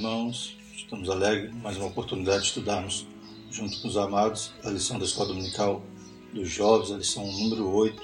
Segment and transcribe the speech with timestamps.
[0.00, 0.56] irmãos.
[0.74, 3.06] Estamos alegres, mais uma oportunidade de estudarmos
[3.50, 5.84] junto com os amados a lição da Escola Dominical
[6.32, 8.02] dos Jovens, a lição número 8.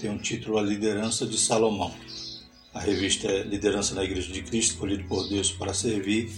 [0.00, 1.94] Tem um título A Liderança de Salomão.
[2.74, 6.28] A revista é Liderança na Igreja de Cristo, escolhido por Deus para servir.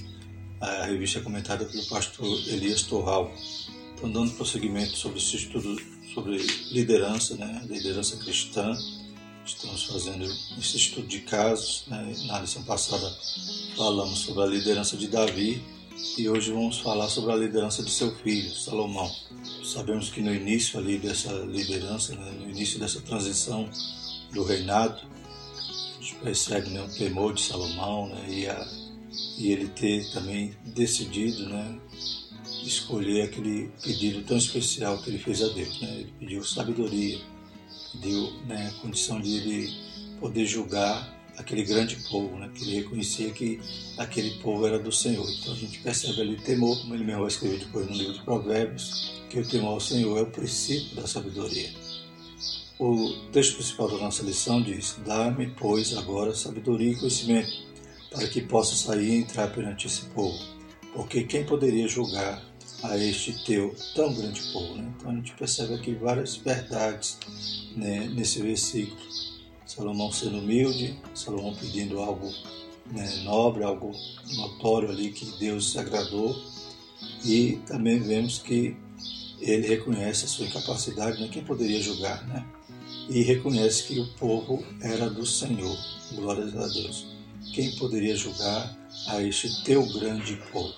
[0.61, 3.33] A revista é comentada pelo pastor Elias Torral.
[3.95, 5.81] Então, dando prosseguimento sobre esse estudo
[6.13, 6.37] sobre
[6.73, 7.65] liderança, né?
[7.67, 8.77] liderança cristã,
[9.45, 10.25] Estamos fazendo
[10.59, 11.85] esse estudo de casos.
[11.87, 12.15] Né?
[12.27, 13.15] Na lição passada
[13.77, 15.63] falamos sobre a liderança de Davi
[16.17, 19.11] e hoje vamos falar sobre a liderança de seu filho, Salomão.
[19.63, 22.31] Sabemos que no início ali dessa liderança, né?
[22.41, 23.69] no início dessa transição
[24.33, 25.03] do reinado,
[25.57, 28.27] a gente percebe né, o temor de Salomão né?
[28.29, 28.67] e, a,
[29.37, 31.79] e ele ter também decidido né?
[32.65, 35.81] escolher aquele pedido tão especial que ele fez a Deus.
[35.83, 35.97] Né?
[35.97, 37.34] Ele pediu sabedoria
[38.01, 39.73] deu né, condição de ele
[40.21, 43.61] poder julgar aquele grande povo, né, que ele reconhecia que
[43.99, 45.29] aquele povo era do Senhor.
[45.31, 48.23] Então a gente percebe ali temor, como ele mesmo vai escrever depois no livro de
[48.23, 51.71] Provérbios, que o temor ao Senhor é o princípio da sabedoria.
[52.79, 57.53] O texto principal da nossa lição diz: Dá-me, pois, agora sabedoria e conhecimento,
[58.11, 60.39] para que possa sair e entrar perante esse povo.
[60.93, 62.43] Porque quem poderia julgar
[62.85, 64.77] a este teu tão grande povo.
[64.77, 64.93] Né?
[64.97, 67.19] Então a gente percebe aqui várias verdades
[67.75, 69.01] né, nesse versículo.
[69.67, 72.31] Salomão sendo humilde, Salomão pedindo algo
[72.93, 73.91] né, nobre, algo
[74.37, 76.37] notório ali que Deus agradou.
[77.25, 78.77] E também vemos que
[79.41, 81.29] ele reconhece a sua incapacidade, né?
[81.33, 82.47] quem poderia julgar, né?
[83.09, 85.77] E reconhece que o povo era do Senhor,
[86.13, 87.07] glórias a Deus.
[87.55, 88.75] Quem poderia julgar
[89.09, 90.75] a este teu grande povo?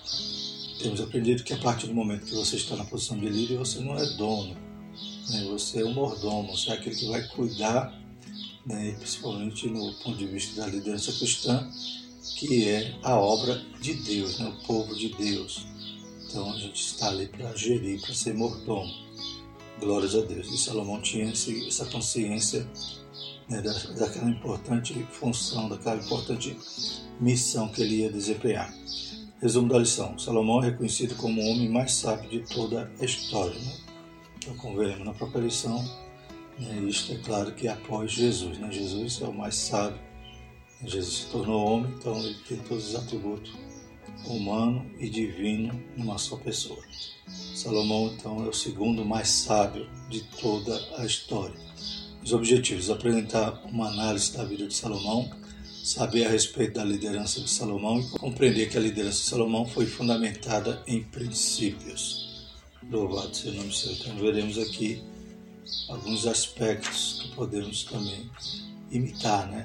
[0.81, 3.79] Temos aprendido que a partir do momento que você está na posição de líder, você
[3.79, 4.55] não é dono,
[5.29, 5.43] né?
[5.49, 7.99] você é um mordomo, você é aquele que vai cuidar,
[8.65, 8.91] né?
[8.99, 11.67] principalmente no ponto de vista da liderança cristã,
[12.37, 14.47] que é a obra de Deus, né?
[14.47, 15.65] o povo de Deus.
[16.27, 18.91] Então a gente está ali para gerir, para ser mordomo.
[19.79, 20.51] Glórias a Deus.
[20.51, 22.67] E Salomão tinha essa consciência
[23.47, 26.55] né, daquela importante função, daquela importante
[27.19, 28.73] missão que ele ia desempenhar.
[29.39, 33.53] Resumo da lição: Salomão é reconhecido como o homem mais sábio de toda a história.
[33.53, 33.73] Né?
[34.37, 35.83] Então, como veremos na própria lição,
[36.57, 38.57] né, isto é claro que é após Jesus.
[38.57, 38.71] Né?
[38.71, 39.99] Jesus é o mais sábio.
[40.83, 43.53] Jesus se tornou homem, então ele tem todos os atributos
[44.25, 46.81] humano e divino numa só pessoa.
[47.27, 51.55] Salomão, então, é o segundo mais sábio de toda a história.
[52.23, 55.29] Os objetivos: apresentar uma análise da vida de Salomão
[55.87, 59.85] saber a respeito da liderança de Salomão e compreender que a liderança de Salomão foi
[59.85, 62.45] fundamentada em princípios.
[62.91, 63.95] Louvado seja o nome do Senhor.
[63.95, 65.01] Então, veremos aqui
[65.87, 68.29] alguns aspectos que podemos também
[68.91, 69.63] imitar né,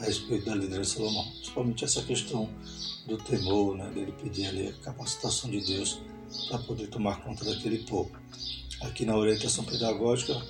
[0.00, 1.28] a, respeito da liderança de Salomão.
[1.32, 2.48] Principalmente essa questão
[3.08, 6.00] do temor, né, dele pedir ali a capacitação de Deus
[6.50, 8.12] para poder tomar conta daquele povo.
[8.80, 10.40] Aqui na orientação pedagógica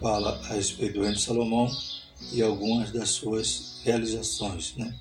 [0.00, 1.68] fala a respeito do reino de Salomão
[2.32, 4.74] e algumas das suas realizações.
[4.76, 4.94] Né?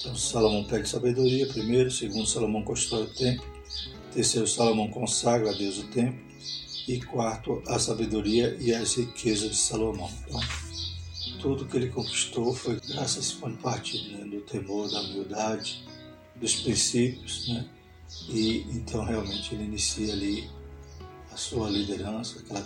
[0.00, 3.46] Então, Salomão pede sabedoria, primeiro, segundo, Salomão constrói o templo,
[4.12, 6.20] terceiro, Salomão consagra a Deus o templo,
[6.88, 10.10] e quarto, a sabedoria e as riquezas de Salomão.
[10.26, 10.40] Então,
[11.40, 15.84] tudo que ele conquistou foi graças a parte né, do temor, da humildade,
[16.36, 17.68] dos princípios, né?
[18.28, 20.48] E então realmente ele inicia ali
[21.32, 22.64] a sua liderança, aquela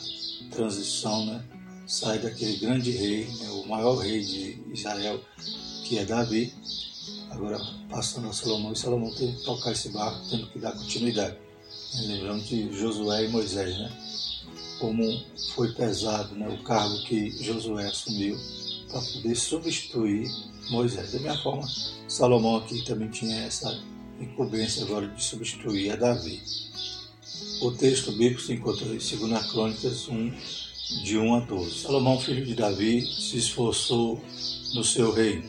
[0.50, 1.44] transição, né?
[1.86, 5.20] Sai daquele grande rei, né, o maior rei de Israel,
[5.84, 6.52] que é Davi,
[7.30, 7.58] agora
[7.88, 11.36] passando a Salomão, e Salomão tem que tocar esse barco, tendo que dar continuidade.
[12.06, 13.92] Lembrando de Josué e Moisés, né?
[14.80, 15.02] Como
[15.54, 18.36] foi pesado né, o cargo que Josué assumiu
[18.88, 20.28] para poder substituir
[20.70, 21.12] Moisés.
[21.12, 21.66] Da mesma forma,
[22.08, 23.80] Salomão aqui também tinha essa
[24.20, 26.42] incumbência agora de substituir a Davi.
[27.62, 30.32] O texto bíblico se encontra em 2 Crônicas 1,
[31.02, 31.80] de 1 a 12.
[31.80, 34.20] Salomão, filho de Davi, se esforçou
[34.74, 35.44] no seu reino,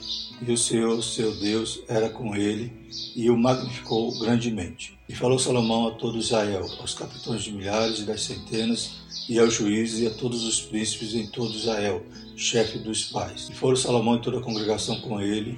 [0.45, 2.72] e o Senhor, seu Deus, era com ele
[3.16, 4.98] e o magnificou grandemente.
[5.07, 8.92] E falou Salomão a todo Israel, aos capitães de milhares e das centenas,
[9.30, 12.04] e aos juízes e a todos os príncipes em todo Israel,
[12.36, 13.50] chefe dos pais.
[13.50, 15.57] E foram Salomão e toda a congregação com ele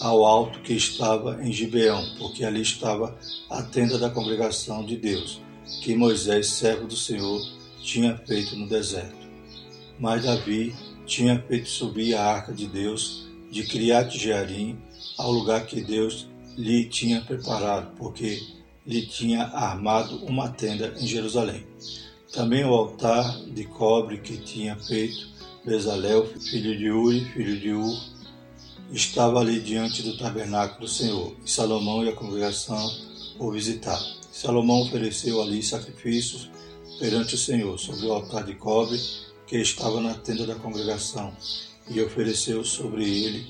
[0.00, 3.16] ao alto que estava em Gibeão, porque ali estava
[3.50, 5.40] a tenda da congregação de Deus,
[5.82, 7.40] que Moisés, servo do Senhor,
[7.82, 9.16] tinha feito no deserto.
[9.98, 10.74] Mas Davi
[11.06, 14.78] tinha feito subir a arca de Deus de Criat Jearim
[15.18, 18.40] ao lugar que Deus lhe tinha preparado, porque
[18.86, 21.66] lhe tinha armado uma tenda em Jerusalém.
[22.32, 25.30] Também o altar de cobre que tinha feito
[25.64, 28.12] Bezalel, filho de Uri, filho de Ur,
[28.90, 32.90] estava ali diante do tabernáculo do Senhor, e Salomão e a congregação
[33.38, 34.04] o visitaram.
[34.32, 36.50] Salomão ofereceu ali sacrifícios
[37.02, 38.96] perante o Senhor, sobre o altar de cobre
[39.44, 41.36] que estava na tenda da congregação,
[41.88, 43.44] e ofereceu sobre ele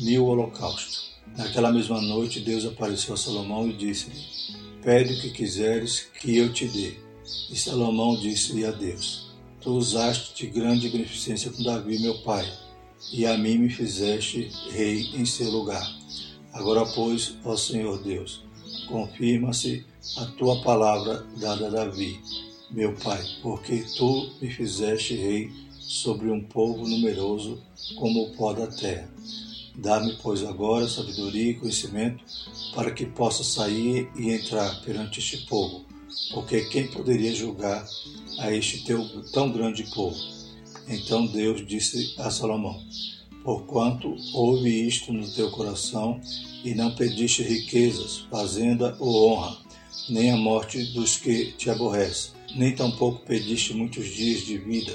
[0.00, 1.14] mil holocaustos.
[1.34, 4.22] Naquela mesma noite, Deus apareceu a Salomão e disse-lhe:
[4.82, 6.98] Pede o que quiseres que eu te dê.
[7.50, 9.30] E Salomão disse-lhe a Deus:
[9.62, 12.46] Tu usaste de grande beneficência com Davi, meu pai,
[13.10, 15.96] e a mim me fizeste rei em seu lugar.
[16.52, 18.44] Agora, pois, ó Senhor Deus,
[18.86, 19.82] confirma-se
[20.18, 22.20] a tua palavra dada a Davi,
[22.70, 25.50] meu pai, porque tu me fizeste rei
[25.80, 27.62] sobre um povo numeroso
[27.96, 29.08] como o pó da terra.
[29.74, 32.22] Dá-me, pois, agora sabedoria e conhecimento
[32.74, 35.86] para que possa sair e entrar perante este povo,
[36.34, 37.86] porque quem poderia julgar
[38.40, 40.18] a este teu tão grande povo?
[40.88, 42.82] Então Deus disse a Salomão:
[43.44, 46.20] Porquanto houve isto no teu coração
[46.64, 49.56] e não pediste riquezas, fazenda ou honra,
[50.10, 54.92] nem a morte dos que te aborrecem, nem tampouco pediste muitos dias de vida,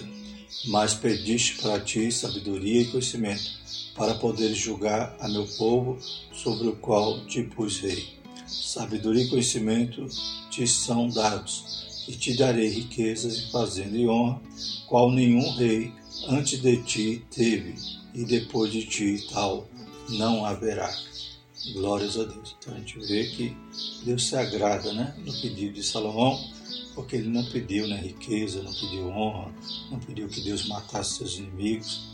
[0.65, 3.51] mas pediste para ti sabedoria e conhecimento,
[3.95, 5.99] para poderes julgar a meu povo
[6.33, 8.17] sobre o qual te pus rei.
[8.47, 10.07] Sabedoria e conhecimento
[10.49, 14.41] te são dados, e te darei riquezas e fazenda e honra,
[14.87, 15.91] qual nenhum rei
[16.27, 17.75] antes de ti teve,
[18.13, 19.67] e depois de ti tal
[20.09, 20.93] não haverá.
[21.73, 22.55] Glórias a Deus.
[22.59, 23.55] Então a gente vê que
[24.03, 26.37] Deus se agrada né, no pedido de Salomão,
[26.95, 29.53] porque ele não pediu né, riqueza, não pediu honra,
[29.91, 32.13] não pediu que Deus matasse seus inimigos,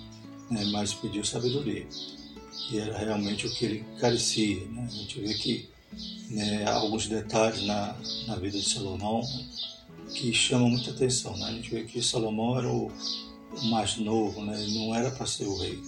[0.50, 1.88] né, mas pediu sabedoria.
[2.72, 4.66] E era realmente o que ele carecia.
[4.66, 4.88] Né?
[4.88, 5.70] A gente vê que
[6.30, 7.96] né, alguns detalhes na,
[8.28, 9.22] na vida de Salomão
[10.14, 11.36] que chamam muita atenção.
[11.38, 11.46] Né?
[11.46, 12.92] A gente vê que Salomão era o,
[13.56, 14.62] o mais novo, né?
[14.62, 15.82] ele não era para ser o rei.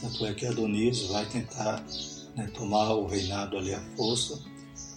[0.00, 1.84] Tanto é que Adonias vai tentar
[2.36, 4.40] né, tomar o reinado ali à força,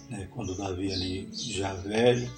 [0.08, 2.30] né, quando Davi ali já velho,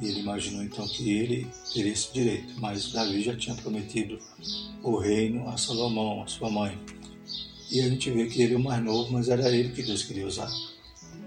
[0.00, 4.18] ele imaginou então que ele teria esse direito, mas Davi já tinha prometido
[4.82, 6.78] o reino a Salomão, a sua mãe.
[7.70, 10.02] E a gente vê que ele é o mais novo, mas era ele que Deus
[10.02, 10.50] queria usar.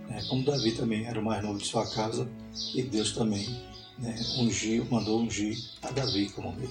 [0.08, 2.30] Né, como Davi também era o mais novo de sua casa,
[2.74, 3.48] e Deus também
[4.00, 6.70] né, ungiu, mandou ungir a Davi como rei.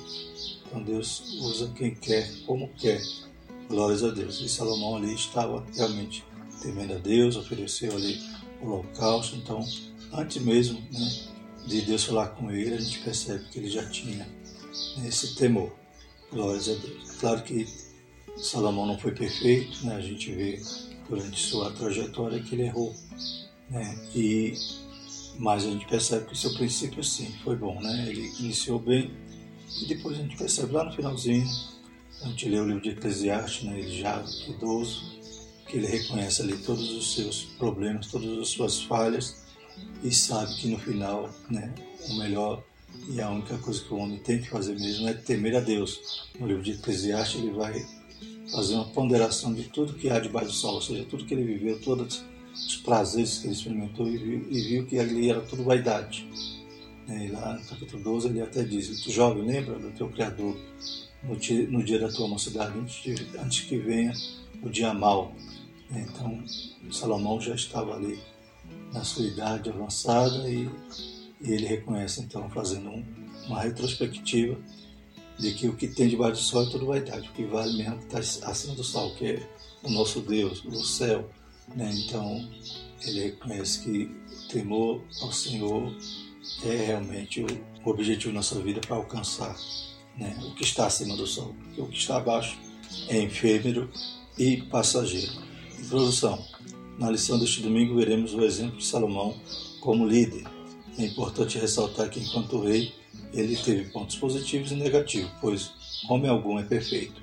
[0.66, 3.00] Então Deus usa quem quer, como quer.
[3.69, 4.40] Glórias a Deus.
[4.40, 6.25] E Salomão ali estava realmente
[6.62, 8.20] temendo a Deus, ofereceu ali
[8.62, 9.37] o holocausto.
[9.37, 9.64] Então,
[10.12, 11.35] antes mesmo né,
[11.66, 14.24] de Deus falar com ele, a gente percebe que ele já tinha
[14.96, 15.72] né, esse temor.
[16.30, 17.10] Glórias a Deus.
[17.18, 17.66] Claro que
[18.36, 19.96] Salomão não foi perfeito, né?
[19.96, 20.60] a gente vê
[21.08, 22.94] durante sua trajetória que ele errou.
[23.70, 23.98] Né?
[24.14, 24.54] E,
[25.38, 27.80] mas a gente percebe que o seu princípio sim foi bom.
[27.80, 28.06] Né?
[28.08, 29.12] Ele iniciou bem
[29.82, 31.46] e depois a gente percebe lá no finalzinho,
[32.22, 33.78] a gente lê o livro de Eclesiastes, né?
[33.78, 35.16] ele já idoso,
[35.66, 39.45] que ele reconhece ali todos os seus problemas, todas as suas falhas
[40.02, 41.73] e sabe que no final, né,
[42.08, 42.62] o melhor
[43.08, 46.28] e a única coisa que o homem tem que fazer mesmo é temer a Deus.
[46.38, 47.84] No livro de Eclesiastes ele vai
[48.50, 51.44] fazer uma ponderação de tudo que há debaixo do sol, ou seja, tudo que ele
[51.44, 55.64] viveu, todos os prazeres que ele experimentou e viu, e viu que ali era tudo
[55.64, 56.28] vaidade.
[57.08, 60.56] E lá no capítulo 12 ele até diz, jovem, lembra do teu Criador
[61.23, 63.02] no dia, no dia da tua mocidade, antes,
[63.38, 64.12] antes que venha
[64.62, 65.35] o dia mau,
[65.90, 66.42] então,
[66.90, 68.18] Salomão já estava ali
[68.93, 70.69] na sua idade avançada e,
[71.40, 73.05] e ele reconhece, então, fazendo um,
[73.47, 74.59] uma retrospectiva
[75.38, 77.95] de que o que tem debaixo do sol é tudo vaidade, o que vale mesmo
[77.95, 79.50] é que está acima do sol, que é
[79.83, 81.28] o nosso Deus, o céu.
[81.75, 81.90] Né?
[81.95, 82.49] Então,
[83.05, 84.05] ele reconhece que
[84.45, 85.95] o temor ao Senhor
[86.64, 89.55] é realmente o, objetivo da nossa vida para alcançar
[90.16, 90.37] né?
[90.43, 92.59] o que está acima do sol, o que está abaixo
[93.09, 93.90] é efêmero
[94.38, 95.33] e passageiro.
[95.78, 96.45] Introdução.
[96.98, 99.36] Na lição deste domingo veremos o exemplo de Salomão
[99.80, 100.44] como líder.
[100.98, 102.94] É importante ressaltar que, enquanto rei,
[103.34, 105.72] ele teve pontos positivos e negativos, pois
[106.08, 107.20] homem algum é perfeito.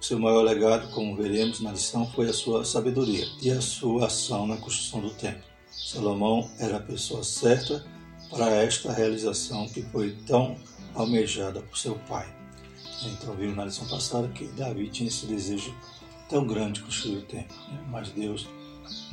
[0.00, 4.06] O seu maior legado, como veremos na lição, foi a sua sabedoria e a sua
[4.06, 5.44] ação na construção do templo.
[5.70, 7.86] Salomão era a pessoa certa
[8.28, 10.56] para esta realização que foi tão
[10.94, 12.26] almejada por seu pai.
[13.04, 15.72] Então, vimos na lição passada que Davi tinha esse desejo
[16.28, 17.84] tão grande construir o templo, né?
[17.88, 18.48] mas Deus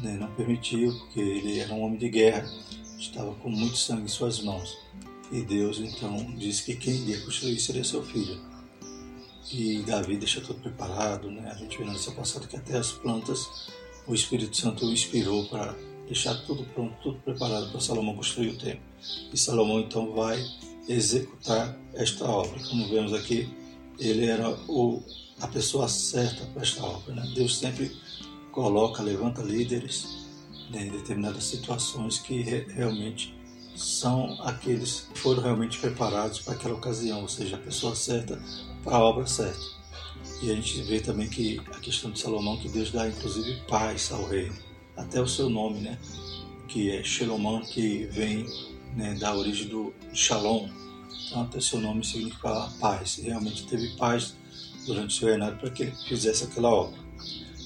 [0.02, 2.50] né, não permitiu, porque ele era um homem de guerra,
[2.98, 4.78] estava com muito sangue em suas mãos.
[5.32, 8.40] E Deus então disse que quem iria construir seria seu filho.
[9.52, 11.50] E Davi deixa tudo preparado, né?
[11.52, 13.70] a gente vê na lição passada que até as plantas
[14.06, 18.58] o Espírito Santo o inspirou para deixar tudo pronto, tudo preparado para Salomão construir o
[18.58, 18.82] templo.
[19.32, 20.44] E Salomão então vai
[20.88, 22.60] executar esta obra.
[22.68, 23.48] Como vemos aqui,
[24.00, 25.02] ele era o
[25.42, 27.16] a pessoa certa para esta obra.
[27.16, 27.32] Né?
[27.36, 27.96] Deus sempre
[28.50, 30.28] coloca, levanta líderes
[30.70, 33.38] né, em determinadas situações que re realmente
[33.76, 38.42] são aqueles que foram realmente preparados para aquela ocasião, ou seja, a pessoa certa
[38.84, 39.80] para a obra certa.
[40.42, 44.12] E a gente vê também que a questão de Salomão, que Deus dá inclusive paz
[44.12, 44.56] ao reino,
[44.98, 45.98] até o seu nome, né?
[46.70, 48.46] que é Shalomão, que vem
[48.96, 50.70] né, da origem do Shalom.
[51.26, 53.18] Então, até seu nome significa paz.
[53.18, 54.36] E realmente teve paz
[54.86, 57.09] durante o seu reinado para que ele fizesse aquela obra.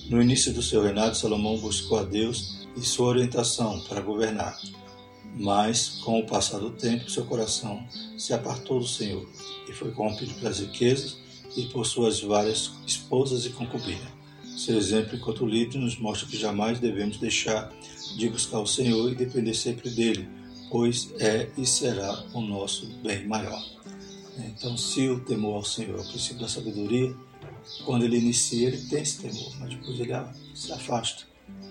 [0.10, 4.60] No início do seu reinado, Salomão buscou a Deus e sua orientação para governar.
[5.36, 7.84] Mas, com o passar do tempo, seu coração
[8.18, 9.28] se apartou do Senhor
[9.68, 11.18] e foi corrompido pelas riquezas
[11.56, 14.12] e por suas várias esposas e concubinas.
[14.58, 17.72] Seu exemplo enquanto líder nos mostra que jamais devemos deixar
[18.18, 20.28] de buscar o Senhor e depender sempre dele,
[20.70, 23.64] pois é e será o nosso bem maior.
[24.38, 27.16] Então, se o temor ao Senhor é o princípio da sabedoria,
[27.86, 30.14] quando ele inicia, ele tem esse temor, mas depois ele
[30.54, 31.24] se afasta,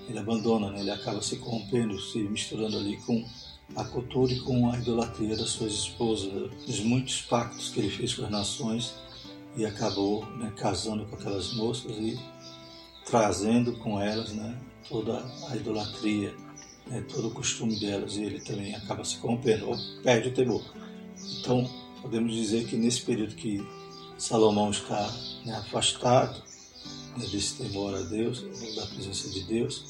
[0.09, 0.81] ele abandona, né?
[0.81, 3.25] ele acaba se corrompendo, se misturando ali com
[3.77, 8.15] a cultura e com a idolatria das suas esposas, dos muitos pactos que ele fez
[8.15, 8.95] com as nações
[9.57, 12.19] e acabou né, casando com aquelas moças e
[13.05, 14.59] trazendo com elas né,
[14.89, 16.35] toda a idolatria,
[16.87, 20.63] né, todo o costume delas, e ele também acaba se corrompendo, ou perde o temor.
[21.41, 21.69] Então,
[22.01, 23.65] podemos dizer que nesse período que
[24.23, 25.13] Salomão está
[25.45, 26.41] né, afastado
[27.17, 28.41] né, desse temor a Deus,
[28.77, 29.85] da presença de Deus,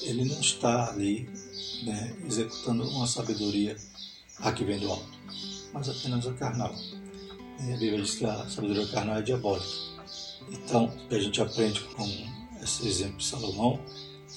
[0.00, 1.28] ele não está ali
[1.84, 3.76] né, executando uma sabedoria
[4.38, 5.18] a que vem do alto,
[5.70, 6.74] mas apenas a carnal.
[7.60, 9.68] E a Bíblia diz que a sabedoria carnal é diabólica.
[10.50, 12.08] Então, a gente aprende com
[12.62, 13.78] esse exemplo de Salomão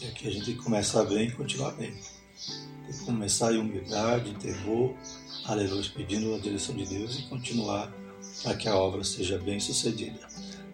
[0.01, 1.95] é que a gente tem que começar bem e continuar bem.
[2.85, 4.93] Tem que começar em humildade, em temor,
[5.45, 7.93] aleluia, pedindo a direção de Deus e continuar
[8.45, 10.19] para que a obra seja bem sucedida.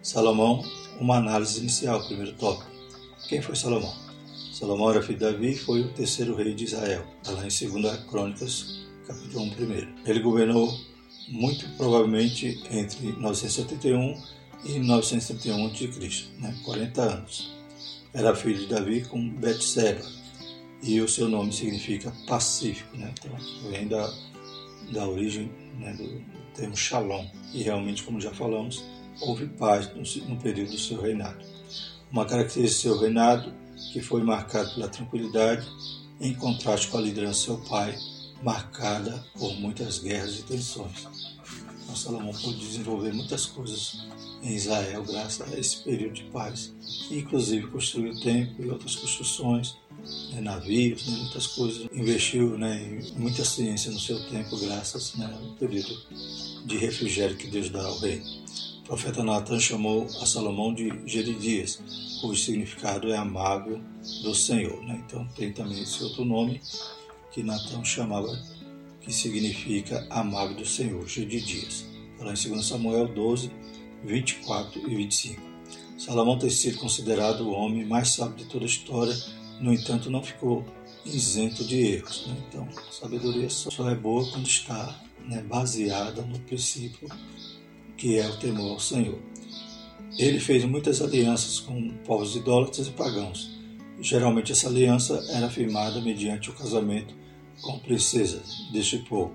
[0.02, 0.62] Salomão,
[1.00, 2.70] uma análise inicial, primeiro tópico.
[3.28, 3.94] Quem foi Salomão?
[4.52, 7.02] Salomão era filho de Davi e foi o terceiro rei de Israel.
[7.22, 9.88] Está lá em 2 Crônicas, capítulo 1, primeiro.
[10.04, 10.70] Ele governou
[11.28, 14.22] muito provavelmente entre 971
[14.66, 16.54] e 931 a.C., né?
[16.66, 17.54] 40 anos.
[18.12, 20.02] Era filho de Davi com Betseba
[20.82, 23.14] e o seu nome significa pacífico, né?
[23.18, 24.12] Então, vem da,
[24.92, 27.26] da origem né, do, termo Shalom.
[27.52, 28.82] E realmente, como já falamos,
[29.20, 29.90] houve paz
[30.28, 31.44] no, período do seu reinado.
[32.10, 33.52] Uma característica do seu reinado
[33.92, 35.66] que foi marcado pela tranquilidade,
[36.20, 37.96] em contraste com a liderança do seu pai,
[38.42, 41.06] marcada por muitas guerras e tensões.
[41.82, 44.06] Então, Salomão pôde desenvolver muitas coisas
[44.42, 46.72] em Israel graças a esse período de paz.
[47.10, 49.76] E, inclusive construiu o templo e outras construções,
[50.32, 51.88] né, navios, né, muitas coisas.
[51.92, 55.96] Investiu né, em muita ciência no seu tempo graças né, ao período
[56.64, 58.22] de refrigério que Deus dá ao rei.
[58.80, 61.80] O profeta Natan chamou a Salomão de Geridias,
[62.20, 63.80] cujo significado é amável
[64.22, 64.82] do Senhor.
[64.84, 65.02] Né?
[65.06, 66.60] Então tem também esse outro nome
[67.30, 68.28] que Natan chamava,
[69.00, 71.86] que significa amável do Senhor, Geridias.
[72.12, 73.50] Está lá em 2 Samuel 12,
[74.04, 75.52] 24 e 25.
[75.96, 79.14] Salomão tem sido considerado o homem mais sábio de toda a história,
[79.62, 80.64] no entanto, não ficou
[81.06, 82.26] isento de erros.
[82.26, 82.36] Né?
[82.48, 87.08] Então, a sabedoria só é boa quando está né, baseada no princípio
[87.96, 89.18] que é o temor ao Senhor.
[90.18, 93.50] Ele fez muitas alianças com povos idólatras e pagãos.
[94.00, 97.14] Geralmente, essa aliança era firmada mediante o casamento
[97.60, 99.32] com princesas deste povo.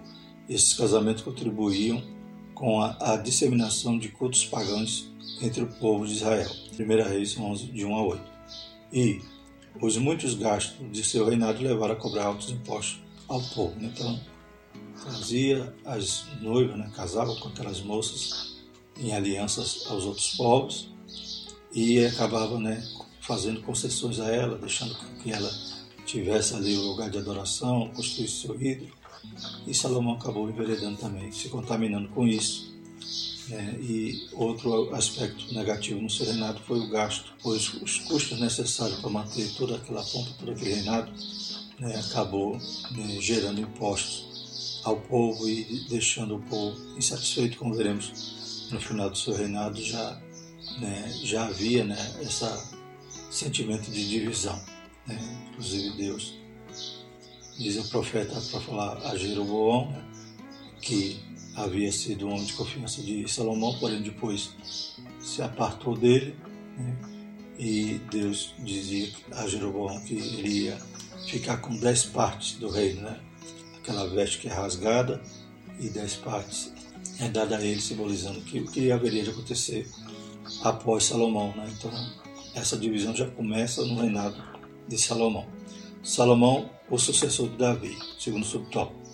[0.50, 2.04] Esses casamentos contribuíam
[2.54, 5.10] com a, a, disseminação de cultos pagãos
[5.42, 6.50] entre o povo de Israel.
[6.78, 8.24] 1 Reis 11, de 1 a 8.
[8.92, 9.22] E
[9.82, 13.76] os muitos gastos de seu reinado levaram a cobrar altos impostos ao povo.
[13.80, 14.20] Então,
[15.02, 18.58] trazia as noivas, né, casava com aquelas moças
[19.00, 20.90] em alianças aos outros povos
[21.72, 22.84] e acabava né,
[23.22, 25.52] fazendo concessões a ela, deixando que ela
[26.06, 28.98] tivesse ali o lugar de adoração, construísse seu ídolo
[29.66, 32.77] e Salomão acabou enveredando também, se contaminando com isso.
[33.50, 39.00] É, e outro aspecto negativo no seu reinado foi o gasto, pois os custos necessários
[39.00, 41.12] para manter toda aquela pompa, todo aquele reinado,
[41.80, 42.58] né, acabou
[42.92, 49.18] né, gerando impostos ao povo e deixando o povo insatisfeito, como veremos no final do
[49.18, 50.22] seu reinado, já,
[50.80, 52.46] né, já havia né, esse
[53.32, 54.60] sentimento de divisão.
[55.06, 55.18] Né?
[55.52, 56.34] Inclusive Deus
[57.58, 60.04] diz o profeta para falar a Jeroboão, né,
[60.82, 61.27] que
[61.58, 64.52] havia sido um homem de confiança de Salomão, porém depois
[65.20, 66.36] se apartou dele,
[66.78, 66.96] né,
[67.58, 70.78] e Deus dizia a Jeroboão que ele ia
[71.28, 73.20] ficar com dez partes do reino, né,
[73.80, 75.20] aquela veste que é rasgada,
[75.80, 76.72] e dez partes
[77.20, 79.90] é dada a ele, simbolizando que o que haveria de acontecer
[80.62, 81.56] após Salomão.
[81.56, 81.92] Né, então
[82.54, 84.42] essa divisão já começa no reinado
[84.88, 85.48] de Salomão.
[86.04, 89.07] Salomão, o sucessor de Davi, segundo subtópico.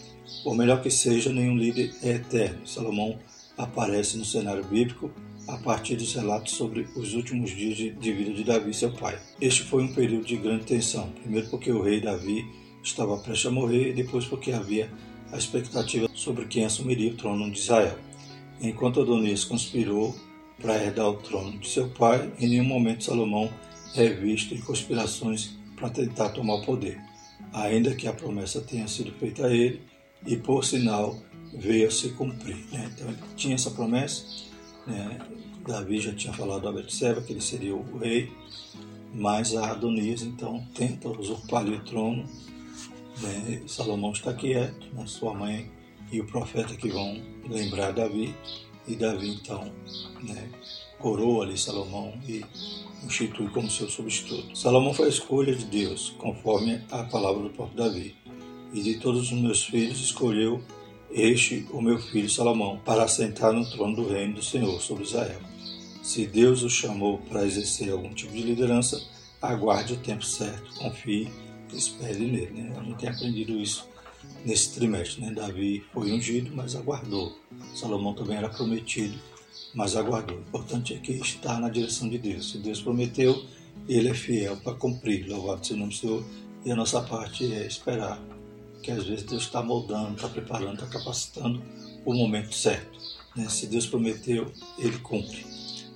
[0.43, 2.65] Por melhor que seja, nenhum líder é eterno.
[2.65, 3.19] Salomão
[3.57, 5.11] aparece no cenário bíblico
[5.47, 9.19] a partir dos relatos sobre os últimos dias de vida de Davi, seu pai.
[9.41, 12.45] Este foi um período de grande tensão, primeiro porque o rei Davi
[12.81, 14.89] estava prestes a morrer e depois porque havia
[15.31, 17.97] a expectativa sobre quem assumiria o trono de Israel.
[18.61, 20.15] Enquanto Adonias conspirou
[20.61, 23.51] para herdar o trono de seu pai, em nenhum momento Salomão
[23.95, 27.01] é visto em conspirações para tentar tomar o poder,
[27.51, 29.81] ainda que a promessa tenha sido feita a ele
[30.25, 31.17] e, por sinal,
[31.53, 32.57] veio a se cumprir.
[32.71, 32.91] Né?
[32.93, 34.25] Então ele tinha essa promessa,
[34.87, 35.19] né?
[35.65, 38.31] Davi já tinha falado a Betseba que ele seria o rei,
[39.13, 42.25] mas a Adonias então tenta usurpar o trono.
[43.21, 43.61] Né?
[43.65, 45.05] Salomão está quieto, né?
[45.05, 45.71] sua mãe
[46.11, 48.35] e o profeta que vão lembrar Davi,
[48.87, 49.71] e Davi então
[50.21, 50.49] né,
[50.99, 52.43] coroa ali Salomão e
[53.05, 54.57] institui como seu substituto.
[54.57, 58.15] Salomão foi a escolha de Deus, conforme a palavra do próprio Davi.
[58.73, 60.61] E de todos os meus filhos escolheu
[61.11, 65.39] este o meu filho Salomão para assentar no trono do reino do Senhor sobre Israel.
[66.01, 69.01] Se Deus o chamou para exercer algum tipo de liderança,
[69.41, 71.29] aguarde o tempo certo, confie
[71.77, 72.61] espere nele.
[72.61, 72.73] Né?
[72.77, 73.87] A gente tem aprendido isso
[74.45, 75.21] nesse trimestre.
[75.21, 75.31] Né?
[75.31, 77.37] Davi foi ungido, mas aguardou.
[77.75, 79.17] Salomão também era prometido,
[79.73, 80.37] mas aguardou.
[80.37, 82.51] O importante é que está na direção de Deus.
[82.51, 83.43] Se Deus prometeu,
[83.87, 85.27] ele é fiel para cumprir.
[85.27, 86.23] Louvado seja o nome do Senhor.
[86.65, 88.21] E a nossa parte é esperar.
[88.83, 91.63] Que às vezes Deus está moldando, está preparando, está capacitando
[92.05, 92.99] o momento certo.
[93.35, 93.49] Né?
[93.49, 95.43] Se Deus prometeu, ele cumpre.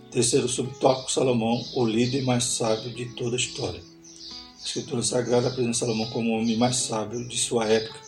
[0.09, 3.79] Terceiro subtópico, Salomão, o líder mais sábio de toda a história.
[3.79, 7.99] A Escritura Sagrada apresenta Salomão como o homem mais sábio de sua época,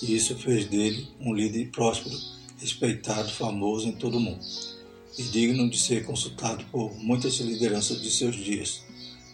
[0.00, 2.16] e isso fez dele um líder próspero,
[2.58, 4.40] respeitado, famoso em todo o mundo
[5.18, 8.84] e digno de ser consultado por muitas lideranças de seus dias.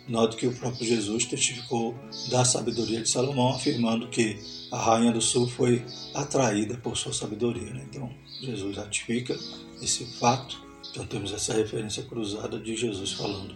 [0.07, 1.95] Note que o próprio Jesus testificou
[2.29, 4.39] da sabedoria de Salomão, afirmando que
[4.71, 5.83] a rainha do sul foi
[6.15, 7.73] atraída por sua sabedoria.
[7.73, 7.87] Né?
[7.89, 8.11] Então,
[8.43, 9.35] Jesus ratifica
[9.81, 10.63] esse fato.
[10.91, 13.55] Então, temos essa referência cruzada de Jesus falando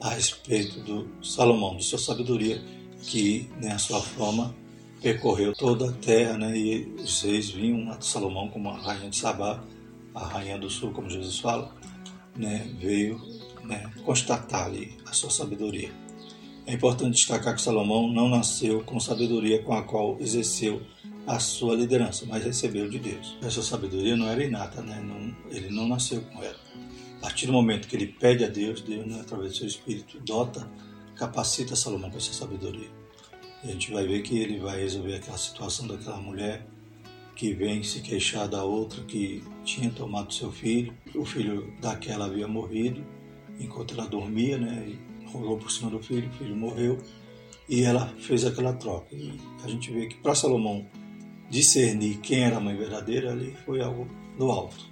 [0.00, 2.62] a respeito do Salomão, de sua sabedoria,
[3.02, 4.54] que, né, a sua fama,
[5.00, 9.16] percorreu toda a terra, né, e os reis vinham a Salomão como a rainha de
[9.16, 9.64] Sabá,
[10.14, 11.74] a rainha do sul, como Jesus fala,
[12.36, 13.20] né, veio
[13.66, 15.90] né, constatar ali a sua sabedoria.
[16.66, 20.82] É importante destacar que Salomão não nasceu com sabedoria com a qual exerceu
[21.26, 23.36] a sua liderança, mas recebeu de Deus.
[23.42, 25.00] Essa sabedoria não era inata, né?
[25.00, 26.58] não, ele não nasceu com ela.
[27.18, 30.20] A partir do momento que ele pede a Deus, Deus, né, através do seu espírito,
[30.20, 30.68] dota,
[31.14, 32.88] capacita Salomão com essa sabedoria.
[33.64, 36.66] E a gente vai ver que ele vai resolver aquela situação daquela mulher
[37.34, 40.92] que vem se queixar da outra que tinha tomado seu filho.
[41.14, 43.04] O filho daquela havia morrido
[43.58, 44.88] enquanto ela dormia, né?
[44.88, 46.98] E rolou por cima do filho, o filho morreu
[47.68, 49.14] e ela fez aquela troca.
[49.14, 50.86] E a gente vê que para Salomão
[51.50, 54.90] discernir quem era a mãe verdadeira ali foi algo do alto.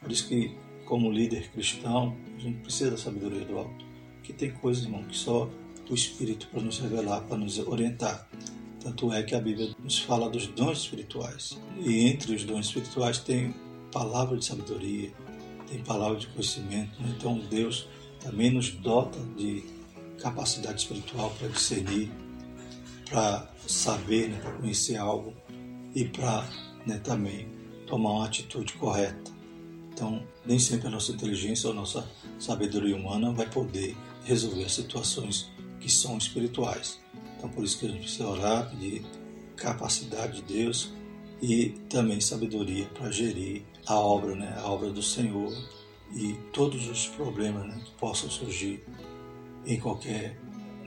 [0.00, 3.84] Por isso que, como líder cristão, a gente precisa da sabedoria do alto.
[4.22, 5.48] Que tem coisas, irmão, que só
[5.88, 8.28] o Espírito para nos revelar, para nos orientar.
[8.80, 11.58] Tanto é que a Bíblia nos fala dos dons espirituais.
[11.78, 13.54] E entre os dons espirituais tem
[13.90, 15.10] palavra de sabedoria,
[15.68, 17.00] tem palavra de conhecimento.
[17.00, 17.14] Né?
[17.16, 17.86] Então Deus
[18.20, 19.64] também nos dota de
[20.20, 22.10] capacidade espiritual para discernir,
[23.08, 24.38] para saber, né?
[24.40, 25.34] para conhecer algo
[25.94, 26.48] e para
[26.86, 27.48] né, também
[27.86, 29.30] tomar uma atitude correta.
[29.92, 34.74] Então, nem sempre a nossa inteligência ou a nossa sabedoria humana vai poder resolver as
[34.74, 35.50] situações
[35.80, 37.00] que são espirituais.
[37.36, 39.04] Então por isso que a gente precisa orar, pedir
[39.56, 40.92] capacidade de Deus
[41.40, 44.54] e também sabedoria para gerir a obra, né?
[44.58, 45.52] a obra do Senhor
[46.14, 47.80] e todos os problemas né?
[47.84, 48.84] que possam surgir
[49.66, 50.38] em qualquer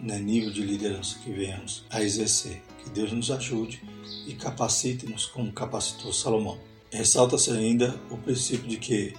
[0.01, 2.61] né, nível de liderança que venhamos a exercer.
[2.83, 3.81] Que Deus nos ajude
[4.27, 6.59] e capacite-nos como capacitou Salomão.
[6.91, 9.13] Ressalta-se ainda o princípio de que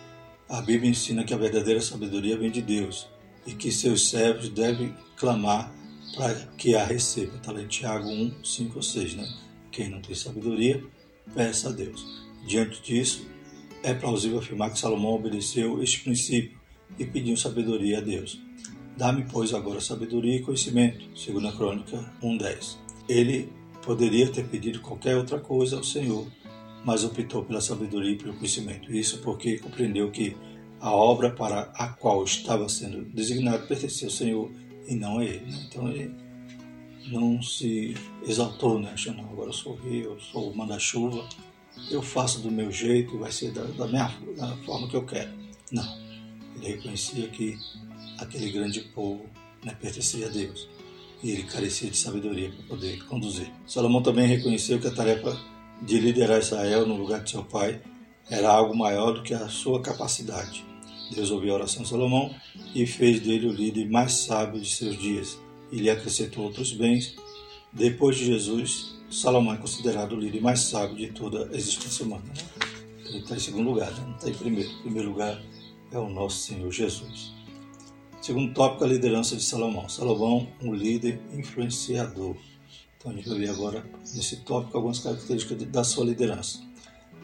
[0.49, 3.07] a Bíblia ensina que a verdadeira sabedoria vem de Deus
[3.47, 5.73] e que seus servos devem clamar
[6.15, 7.37] para que a receba.
[7.37, 9.15] Está lá em Tiago 1, 5 ou 6.
[9.15, 9.35] Né?
[9.71, 10.85] Quem não tem sabedoria,
[11.35, 12.27] peça a Deus.
[12.47, 13.27] Diante disso,
[13.83, 16.59] é plausível afirmar que Salomão obedeceu este princípio
[16.99, 18.41] e pediu sabedoria a Deus.
[18.97, 22.77] Dá-me, pois, agora sabedoria e conhecimento, segundo a Crônica 1.10.
[23.09, 23.51] Ele
[23.83, 26.27] poderia ter pedido qualquer outra coisa ao Senhor,
[26.85, 28.93] mas optou pela sabedoria e pelo conhecimento.
[28.93, 30.37] Isso porque compreendeu que
[30.81, 34.51] a obra para a qual estava sendo designado pertencia ao Senhor
[34.87, 35.47] e não a ele.
[35.47, 35.67] Né?
[35.69, 36.15] Então ele
[37.09, 37.95] não se
[38.27, 38.91] exaltou, né?
[38.93, 41.27] achando, agora eu sou rei, eu sou o manda-chuva,
[41.91, 45.31] eu faço do meu jeito vai ser da, da minha da forma que eu quero.
[45.71, 45.99] Não.
[46.57, 47.59] Ele reconhecia que
[48.19, 49.25] aquele grande povo
[49.65, 50.69] né, pertencia a Deus
[51.23, 53.51] e ele carecia de sabedoria para poder conduzir.
[53.67, 55.37] Salomão também reconheceu que a tarefa
[55.81, 57.81] de liderar Israel no lugar de seu pai
[58.29, 60.65] era algo maior do que a sua capacidade.
[61.15, 62.35] Deus ouviu a oração de Salomão
[62.75, 65.39] e fez dele o líder mais sábio de seus dias.
[65.73, 67.17] E lhe acrescentou outros bens.
[67.73, 72.25] Depois de Jesus, Salomão é considerado o líder mais sábio de toda a existência humana.
[73.07, 74.05] Ele está em segundo lugar, né?
[74.07, 74.71] não está em primeiro.
[74.71, 75.43] Em primeiro lugar
[75.91, 77.33] é o nosso Senhor Jesus.
[78.23, 79.89] Segundo tópico, a liderança de Salomão.
[79.89, 82.37] Salomão, um líder influenciador.
[82.97, 86.61] Então a gente vai ver agora nesse tópico algumas características da sua liderança.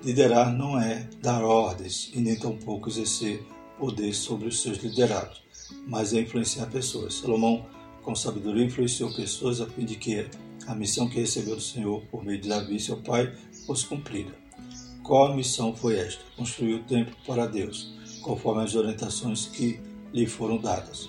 [0.05, 3.43] Liderar não é dar ordens e nem tampouco exercer
[3.79, 5.43] poder sobre os seus liderados,
[5.87, 7.15] mas é influenciar pessoas.
[7.15, 7.65] Salomão,
[8.09, 10.27] com sabedoria, influenciou pessoas a fim de que
[10.67, 13.31] a missão que recebeu do Senhor por meio de Davi, seu pai,
[13.67, 14.33] fosse cumprida.
[15.03, 16.25] Qual a missão foi esta?
[16.35, 17.93] Construir o templo para Deus,
[18.23, 19.79] conforme as orientações que
[20.11, 21.07] lhe foram dadas.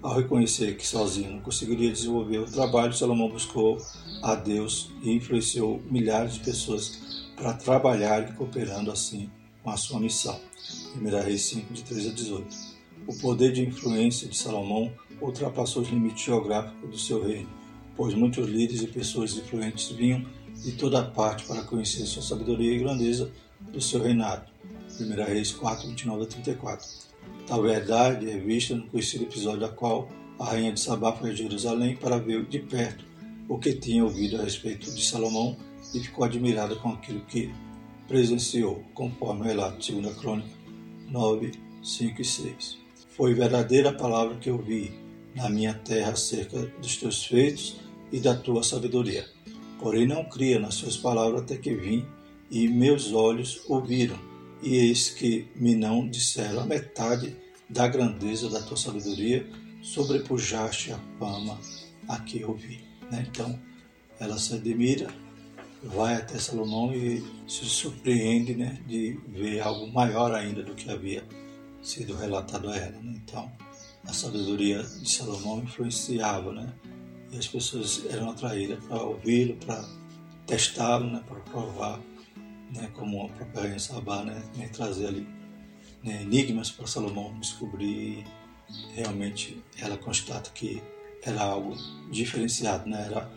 [0.00, 3.78] Ao reconhecer que sozinho não conseguiria desenvolver o trabalho, Salomão buscou
[4.22, 9.28] a Deus e influenciou milhares de pessoas para trabalhar e cooperando assim
[9.64, 10.38] com a sua missão.
[10.94, 12.56] 1 Reis 5, de 13 a 18.
[13.08, 17.48] O poder de influência de Salomão ultrapassou os limites geográficos do seu reino,
[17.96, 20.24] pois muitos líderes e pessoas influentes vinham
[20.54, 23.30] de toda parte para conhecer sua sabedoria e grandeza
[23.72, 24.50] do seu reinado.
[25.00, 26.86] 1 Reis 4, 29 a 34.
[27.46, 31.34] Tal verdade é vista no conhecido episódio da qual a rainha de Sabá foi a
[31.34, 33.04] Jerusalém para ver de perto
[33.48, 35.56] o que tinha ouvido a respeito de Salomão
[35.94, 37.52] e ficou admirada com aquilo que
[38.08, 40.48] presenciou, conforme o relato de 2 Crônica
[41.08, 41.52] 9,
[41.82, 42.78] 5 e 6.
[43.10, 44.92] Foi verdadeira a palavra que ouvi
[45.36, 47.76] na minha terra acerca dos teus feitos
[48.10, 49.26] e da tua sabedoria.
[49.78, 52.04] Porém não cria nas suas palavras até que vim
[52.50, 54.18] e meus olhos ouviram
[54.62, 57.36] e eis que me não disseram a metade
[57.68, 59.46] da grandeza da tua sabedoria,
[59.82, 61.58] sobrepujaste a fama
[62.08, 62.80] a que ouvi.
[63.10, 63.26] Né?
[63.28, 63.60] Então,
[64.18, 65.08] ela se admira,
[65.82, 71.22] vai até Salomão e se surpreende né, de ver algo maior ainda do que havia
[71.82, 72.98] sido relatado a ela.
[73.02, 73.20] Né?
[73.22, 73.50] Então,
[74.06, 76.72] a sabedoria de Salomão influenciava, né?
[77.32, 79.84] E as pessoas eram atraídas para ouvi-lo, para
[80.46, 81.22] testá-lo, né?
[81.26, 82.00] para provar
[82.72, 85.26] né, como a própria Rainha Sabá, né, né, trazer ali
[86.02, 88.24] né, enigmas para Salomão descobrir.
[88.94, 90.82] Realmente ela constata que
[91.22, 91.76] era algo
[92.10, 93.30] diferenciado, né, era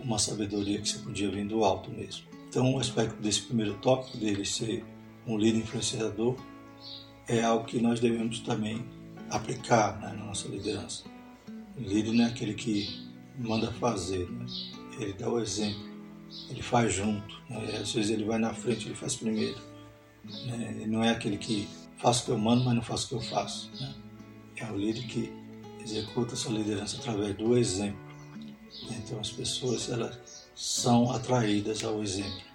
[0.00, 2.26] uma sabedoria que se podia vir do alto mesmo.
[2.48, 4.84] Então, o aspecto desse primeiro tópico, dele ser
[5.26, 6.36] um líder influenciador,
[7.28, 8.84] é algo que nós devemos também
[9.30, 11.04] aplicar né, na nossa liderança.
[11.76, 13.06] O líder não é aquele que
[13.38, 14.46] manda fazer, né?
[14.98, 15.96] ele dá o exemplo
[16.50, 17.34] ele faz junto.
[17.48, 17.78] Né?
[17.80, 19.58] Às vezes ele vai na frente, ele faz primeiro.
[20.24, 20.74] Né?
[20.76, 23.14] Ele não é aquele que faz o que eu mando, mas não faz o que
[23.14, 23.70] eu faço.
[23.80, 23.94] Né?
[24.56, 25.32] É o líder que
[25.82, 27.98] executa sua liderança através do exemplo.
[28.90, 32.46] Então as pessoas elas são atraídas ao exemplo.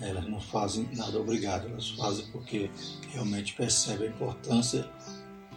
[0.00, 2.70] Elas não fazem nada obrigado, elas fazem porque
[3.10, 4.88] realmente percebem a importância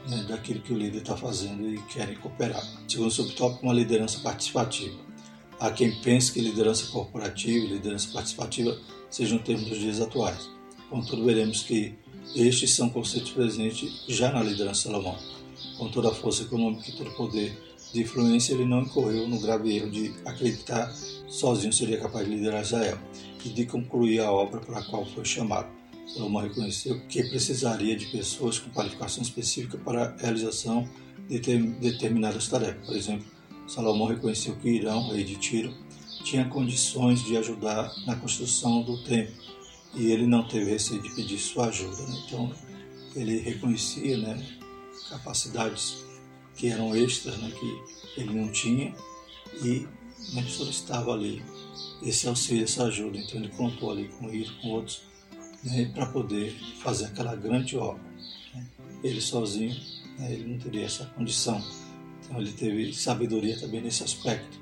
[0.07, 2.63] né, daquilo que o líder está fazendo e querem cooperar.
[2.87, 4.97] Segundo subtópico, uma liderança participativa.
[5.59, 8.77] Há quem pense que liderança corporativa e liderança participativa
[9.09, 10.49] sejam termos dos dias atuais.
[10.89, 11.95] Contudo, veremos que
[12.35, 15.17] estes são conceitos presentes já na liderança de Salomão.
[15.77, 17.57] Com toda a força econômica e todo o poder
[17.93, 20.93] de influência, ele não incorreu no grave erro de acreditar
[21.29, 22.97] sozinho seria capaz de liderar Israel
[23.45, 25.78] e de concluir a obra para a qual foi chamado.
[26.13, 30.89] Salomão reconheceu que precisaria de pessoas com qualificação específica para a realização
[31.27, 32.85] de determinadas tarefas.
[32.85, 33.25] Por exemplo,
[33.67, 35.73] Salomão reconheceu que Irão, rei de Tiro,
[36.23, 39.33] tinha condições de ajudar na construção do templo
[39.95, 42.01] e ele não teve receio de pedir sua ajuda.
[42.03, 42.23] Né?
[42.25, 42.53] Então,
[43.15, 44.43] ele reconhecia né,
[45.09, 46.03] capacidades
[46.55, 48.93] que eram extras, né, que ele não tinha
[49.63, 49.87] e
[50.33, 51.43] né, solicitava ali
[52.01, 53.17] esse auxílio, essa ajuda.
[53.17, 55.01] Então, ele contou ali com ele, com outros,
[55.63, 58.01] né, para poder fazer aquela grande obra.
[58.53, 58.65] Né?
[59.03, 59.75] Ele sozinho,
[60.17, 61.63] né, ele não teria essa condição.
[62.23, 64.59] Então ele teve sabedoria também nesse aspecto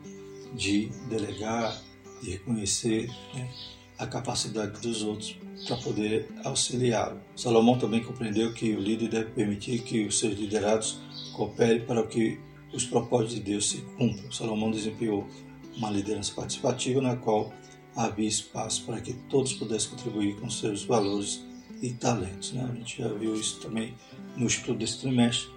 [0.54, 1.82] de delegar,
[2.22, 3.50] de reconhecer né,
[3.98, 7.20] a capacidade dos outros para poder auxiliá-lo.
[7.36, 11.00] Salomão também compreendeu que o líder deve permitir que os seus liderados
[11.34, 12.40] cooperem para que
[12.74, 14.32] os propósitos de Deus se cumpram.
[14.32, 15.28] Salomão desempenhou
[15.76, 17.54] uma liderança participativa na qual
[17.98, 21.44] havia espaço para que todos pudessem contribuir com seus valores
[21.82, 22.54] e talentos.
[22.54, 22.68] Né?
[22.70, 23.96] A gente já viu isso também
[24.36, 25.50] no estudo desse trimestre,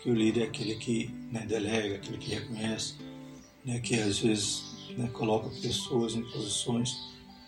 [0.00, 2.94] que o líder é aquele que né, delega, aquele que reconhece,
[3.64, 4.62] né, que às vezes
[4.96, 6.96] né, coloca pessoas em posições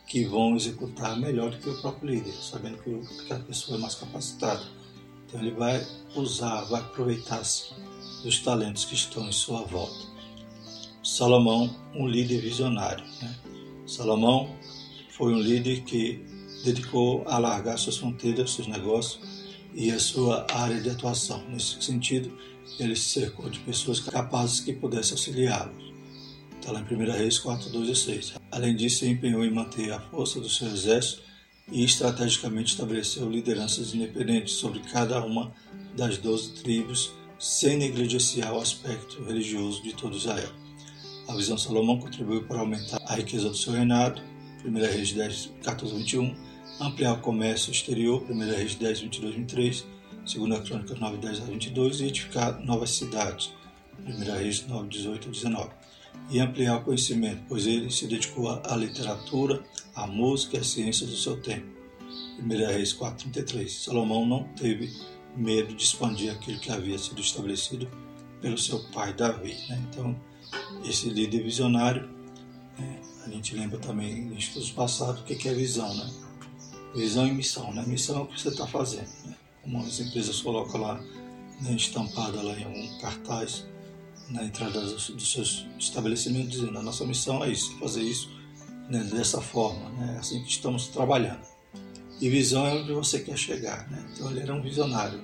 [0.06, 3.94] que vão executar melhor do que o próprio líder, sabendo que aquela pessoa é mais
[3.94, 4.66] capacitada.
[5.24, 5.86] Então ele vai
[6.16, 7.72] usar, vai aproveitar-se
[8.24, 10.10] dos talentos que estão em sua volta.
[11.04, 13.04] Salomão, um líder visionário.
[13.22, 13.36] Né?
[13.90, 14.56] Salomão
[15.10, 16.24] foi um líder que
[16.64, 19.20] dedicou a alargar suas fronteiras, seus negócios
[19.74, 21.44] e a sua área de atuação.
[21.48, 22.32] Nesse sentido,
[22.78, 25.92] ele se cercou de pessoas capazes que pudessem auxiliá-los.
[26.60, 28.34] Está lá em 1 Reis 4, 2 e 6.
[28.52, 31.22] Além disso, empenhou em manter a força do seu exército
[31.72, 35.52] e estrategicamente estabeleceu lideranças independentes sobre cada uma
[35.96, 40.59] das doze tribos, sem negligenciar o aspecto religioso de todo Israel.
[41.30, 44.20] A visão de Salomão contribuiu para aumentar a riqueza do seu reinado,
[44.64, 46.34] 1 Reis 10, 14, 21,
[46.80, 49.86] ampliar o comércio exterior, 1 Reis 10, 22, 23,
[50.34, 53.52] 2 Crônicas 9, 10 a 22, e edificar novas cidades,
[54.04, 55.70] 1 Reis 9, 18 a 19,
[56.30, 59.62] e ampliar o conhecimento, pois ele se dedicou à literatura,
[59.94, 61.68] à música e às ciências do seu tempo.
[62.42, 63.72] 1 Reis 4, 33.
[63.84, 64.92] Salomão não teve
[65.36, 67.88] medo de expandir aquilo que havia sido estabelecido
[68.40, 69.56] pelo seu pai Davi.
[69.68, 69.80] Né?
[69.88, 70.29] Então,
[70.84, 72.08] esse líder visionário,
[72.78, 73.00] né?
[73.24, 76.10] a gente lembra também em estudos passados o que é visão, né?
[76.94, 77.84] Visão e missão, né?
[77.86, 79.36] Missão é o que você está fazendo, né?
[79.62, 81.00] Como as empresas colocam lá,
[81.60, 83.66] né, estampada lá em algum cartaz
[84.28, 88.30] na entrada dos, dos seus estabelecimentos, dizendo a nossa missão é isso, fazer isso
[88.88, 90.14] né, dessa forma, né?
[90.16, 91.40] É assim que estamos trabalhando.
[92.20, 94.04] E visão é onde você quer chegar, né?
[94.12, 95.22] Então ele era um visionário.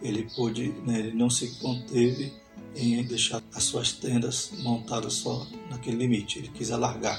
[0.00, 2.32] Ele pôde, né, ele não se conteve
[2.78, 6.38] em deixar as suas tendas montadas só naquele limite.
[6.38, 7.18] Ele quis alargar.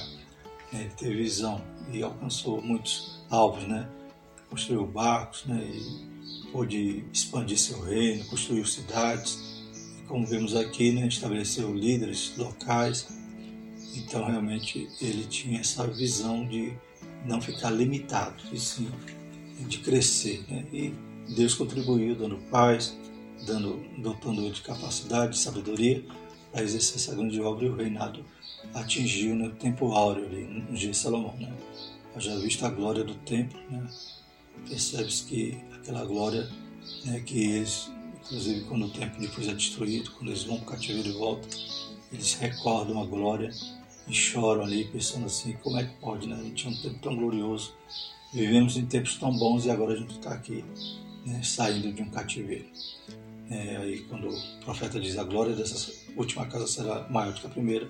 [0.72, 0.84] Né?
[0.84, 3.88] Ele teve visão e alcançou muitos alvos, né?
[4.50, 5.62] Construiu barcos, né?
[5.64, 9.38] E pôde expandir seu reino, construiu cidades.
[10.00, 11.08] E como vemos aqui, né?
[11.08, 13.08] Estabeleceu líderes locais.
[13.96, 16.74] Então, realmente, ele tinha essa visão de
[17.26, 18.90] não ficar limitado, e sim
[19.68, 20.66] de crescer, né?
[20.72, 20.94] E
[21.36, 22.96] Deus contribuiu dando paz,
[23.46, 26.04] dando, dotando de capacidade, de sabedoria
[26.52, 28.24] para exercer essa grande obra e o reinado
[28.74, 31.36] atingiu no tempo áureo ali, no dia de Salomão.
[31.38, 31.52] Né?
[32.18, 33.88] Já visto a glória do templo, né?
[34.68, 36.50] percebe-se que aquela glória
[37.06, 37.92] né, que eles,
[38.26, 41.50] inclusive quando o templo depois é destruído, quando eles vão para o cativeiro e voltam,
[42.12, 43.52] eles recordam a glória
[44.08, 46.36] e choram ali, pensando assim, como é que pode, né?
[46.36, 47.74] A gente tinha um tempo tão glorioso,
[48.34, 50.66] vivemos em tempos tão bons e agora a gente está aqui,
[51.26, 52.66] né, saindo de um cativeiro.
[53.50, 57.48] É, aí quando o profeta diz a glória dessa última casa será maior do que
[57.48, 57.90] a primeira,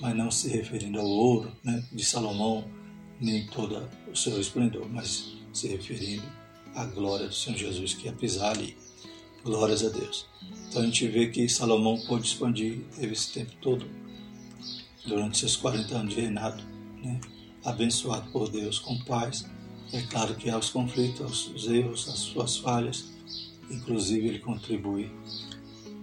[0.00, 2.64] mas não se referindo ao ouro né, de Salomão,
[3.20, 6.22] nem todo o seu esplendor, mas se referindo
[6.74, 8.76] à glória do Senhor Jesus que ia pisar ali.
[9.42, 10.26] Glórias a Deus.
[10.68, 13.86] Então a gente vê que Salomão pôde expandir, teve esse tempo todo,
[15.06, 16.62] durante seus 40 anos de reinado,
[17.02, 17.20] né,
[17.64, 19.48] abençoado por Deus com paz.
[19.92, 23.15] É claro que há os conflitos, os erros, as suas falhas,
[23.70, 25.10] inclusive ele contribui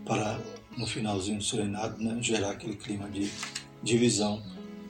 [0.06, 0.40] para,
[0.78, 3.30] no finalzinho do seu reinado, né, gerar aquele clima de
[3.82, 4.44] divisão.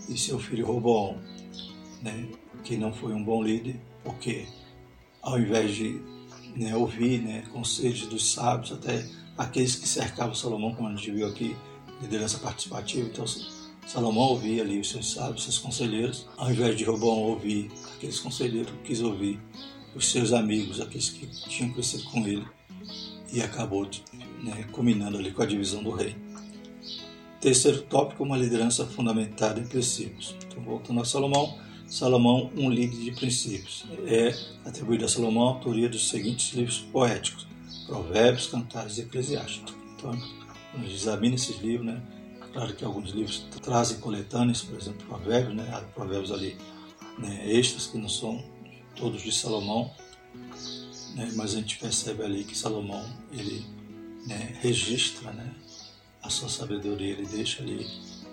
[0.10, 1.18] E seu filho Roboão,
[2.02, 2.28] né,
[2.64, 4.46] que não foi um bom líder, porque
[5.22, 6.02] ao invés de
[6.56, 9.08] né, ouvir né, conselhos dos sábios, até
[9.38, 11.56] aqueles que cercavam Salomão, como a gente viu aqui,
[12.02, 13.26] liderança participativa, então
[13.88, 18.74] Salomão ouvia ali os seus sábios, seus conselheiros, ao invés de Roboão ouvir aqueles conselheiros,
[18.84, 19.40] quis ouvir
[19.96, 22.46] os seus amigos, aqueles que tinham crescido com ele,
[23.34, 23.89] e acabou
[24.43, 26.15] né, culminando ali com a divisão do rei.
[27.41, 30.36] Terceiro tópico, uma liderança fundamentada em princípios.
[30.46, 33.86] Então, voltando a Salomão, Salomão, um líder de princípios.
[34.06, 37.48] É atribuído a Salomão a autoria dos seguintes livros poéticos:
[37.88, 39.74] Provérbios, Cantares e Eclesiásticos.
[39.96, 40.17] Então,
[40.72, 42.02] quando examina esses livros, né,
[42.54, 46.56] claro que alguns livros trazem coletâneas, por exemplo, Provérbios, né, há provérbios ali
[47.17, 48.43] né, extras que não são
[48.96, 49.91] todos de Salomão,
[51.13, 53.65] né, mas a gente percebe ali que Salomão ele
[54.28, 55.54] né, registra né,
[56.21, 57.86] a sua sabedoria, ele deixa ali,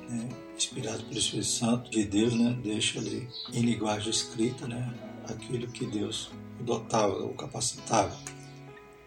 [0.08, 4.94] né, inspirado pelo Espírito Santo de Deus, né, deixa ali em linguagem escrita né,
[5.28, 8.16] aquilo que Deus o dotava, o capacitava.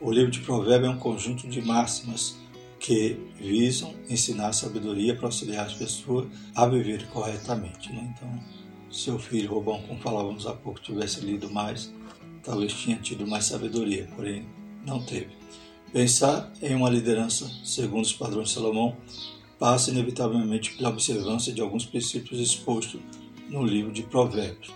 [0.01, 2.35] O livro de Provérbios é um conjunto de máximas
[2.79, 7.89] que visam ensinar sabedoria para auxiliar as pessoas a viver corretamente.
[7.93, 8.13] Né?
[8.13, 8.43] Então,
[8.91, 11.93] seu filho Robão, como falávamos há pouco, tivesse lido mais,
[12.43, 14.45] talvez tinha tido mais sabedoria, porém
[14.85, 15.29] não teve.
[15.91, 18.97] Pensar em uma liderança segundo os padrões de Salomão
[19.59, 22.99] passa inevitavelmente pela observância de alguns princípios expostos
[23.47, 24.73] no livro de Provérbios.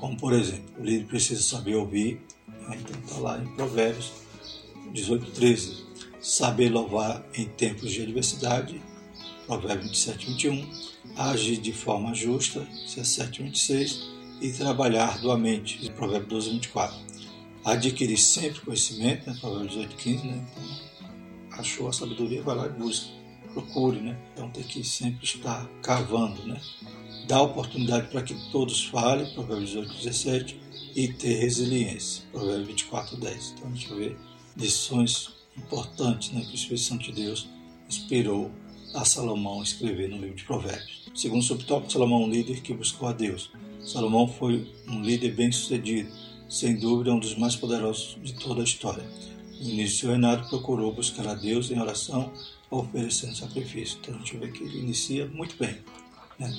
[0.00, 2.78] Como, por exemplo, o líder precisa saber ouvir, né?
[2.80, 4.12] então está lá em Provérbios
[4.92, 5.84] 18, 13.
[6.20, 8.80] Saber louvar em tempos de adversidade,
[9.46, 10.94] Provérbios 27, 21.
[11.16, 14.13] Agir de forma justa, 17, 26.
[14.40, 17.14] E trabalhar arduamente, Provérbios 12, 24
[17.64, 19.36] adquirir sempre conhecimento, né?
[19.40, 20.46] Provérbios 18, 15, né?
[20.52, 23.06] Então, achou a sabedoria, vai lá e busca.
[23.52, 24.18] procure, né?
[24.32, 26.60] Então tem que sempre estar cavando, né?
[27.26, 30.60] Dá oportunidade para que todos falem, Provérbios 18, 17,
[30.96, 33.54] e ter resiliência, Provérbios 24, 10.
[33.56, 34.16] Então a gente vê
[34.56, 37.48] lições importantes né, que o Espírito Santo de Deus
[37.88, 38.50] inspirou
[38.92, 41.10] a Salomão escrever no livro de Provérbios.
[41.14, 43.52] Segundo o subtópico, Salomão é um líder que buscou a Deus.
[43.84, 46.08] Salomão foi um líder bem-sucedido,
[46.48, 49.04] sem dúvida um dos mais poderosos de toda a história.
[49.60, 52.32] No início do seu reinado, procurou buscar a Deus em oração,
[52.70, 53.98] oferecendo sacrifício.
[54.00, 55.76] Então a gente vê que ele inicia muito bem.
[56.38, 56.50] Né?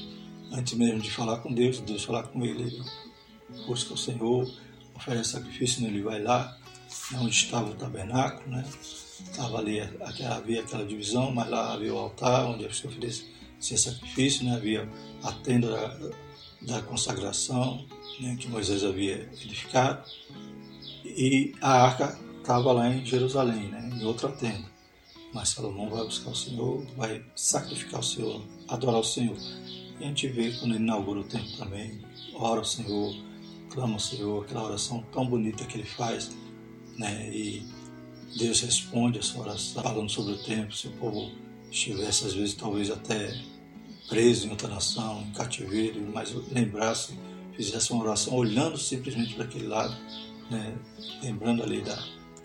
[0.52, 2.84] Antes mesmo de falar com Deus, Deus falar com ele, ele
[3.66, 4.48] busca o Senhor,
[4.96, 5.90] oferece sacrifício, né?
[5.90, 6.56] ele vai lá,
[7.12, 8.64] né, onde estava o tabernáculo, né?
[9.20, 13.26] Estava ali, havia aquela divisão, mas lá havia o altar onde se oferecia
[13.78, 14.56] sacrifício, né?
[14.56, 14.88] havia
[15.24, 16.12] a tenda da,
[16.66, 17.86] da consagração
[18.20, 18.36] né?
[18.40, 20.04] que Moisés havia edificado,
[21.04, 23.90] e a arca estava lá em Jerusalém, né?
[23.94, 24.74] em outra tenda.
[25.34, 29.36] Mas Salomão vai buscar o Senhor, vai sacrificar o Senhor, adorar o Senhor.
[30.00, 32.02] E a gente vê quando ele inaugura o templo também,
[32.36, 33.16] ora ao Senhor,
[33.70, 36.32] clama ao Senhor, aquela oração tão bonita que ele faz,
[36.98, 37.30] né?
[37.30, 37.66] E
[38.38, 41.32] Deus responde essa oração, falando sobre o tempo, se o povo
[41.70, 43.34] estivesse, às vezes, talvez até
[44.08, 47.18] preso em outra nação, em cativeiro, mas lembrasse,
[47.56, 49.96] fizesse uma oração olhando simplesmente para aquele lado,
[50.50, 50.76] né?
[51.22, 51.98] lembrando ali da,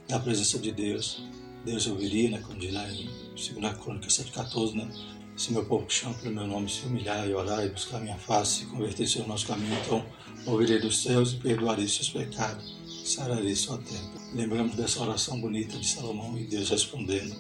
[0.09, 1.23] da presença de Deus.
[1.65, 2.39] Deus ouviria, né?
[2.39, 4.89] como diz lá em 2 Crônica 7,14, né?
[5.37, 8.01] se meu povo que chama pelo meu nome se humilhar e orar e buscar a
[8.01, 10.05] minha face, se converter-se ao nosso caminho, então
[10.47, 14.21] ouvirei dos céus e perdoarei seus pecados sararei sua tempo.
[14.35, 17.35] Lembramos dessa oração bonita de Salomão e Deus respondendo.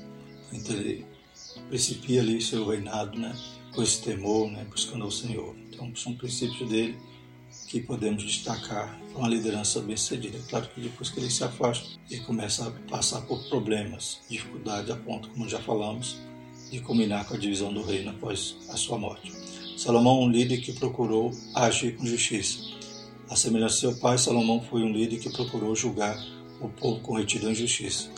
[0.52, 1.06] Então ele
[1.68, 3.34] principia ali seu reinado, né?
[3.74, 4.66] Com esse temor, né?
[4.68, 5.54] Buscando ao Senhor.
[5.70, 6.98] Então são princípios dele
[7.68, 10.38] que podemos destacar para uma liderança bem sucedida.
[10.38, 14.90] É claro que depois que ele se afasta, ele começa a passar por problemas, dificuldades,
[14.90, 16.16] a ponto, como já falamos,
[16.70, 19.32] de combinar com a divisão do reino após a sua morte.
[19.76, 22.80] Salomão, um líder que procurou agir com justiça
[23.30, 26.20] a semelhança de seu pai, Salomão foi um líder que procurou julgar
[26.60, 28.10] o povo com retidão e justiça.